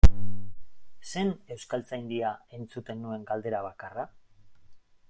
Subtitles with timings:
[1.09, 4.09] Zen Euskaltzaindian entzuten nuen galdera bakarra?